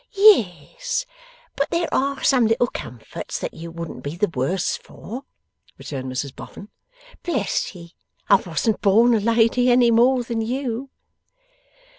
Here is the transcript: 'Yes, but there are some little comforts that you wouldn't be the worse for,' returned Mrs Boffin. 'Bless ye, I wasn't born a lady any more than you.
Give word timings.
'Yes, 0.13 1.05
but 1.55 1.69
there 1.69 1.87
are 1.93 2.23
some 2.23 2.47
little 2.47 2.65
comforts 2.65 3.37
that 3.37 3.53
you 3.53 3.69
wouldn't 3.69 4.01
be 4.03 4.15
the 4.15 4.31
worse 4.33 4.75
for,' 4.75 5.25
returned 5.77 6.11
Mrs 6.11 6.35
Boffin. 6.35 6.69
'Bless 7.21 7.75
ye, 7.75 7.93
I 8.27 8.37
wasn't 8.37 8.81
born 8.81 9.13
a 9.13 9.19
lady 9.19 9.69
any 9.69 9.91
more 9.91 10.23
than 10.23 10.41
you. 10.41 10.89